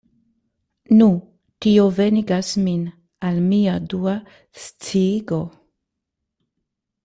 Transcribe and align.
Nu, 1.01 1.07
tio 1.65 1.83
venigas 1.99 2.49
min 2.69 2.81
al 3.29 3.39
mia 3.53 3.77
dua 3.95 4.17
sciigo. 4.65 5.41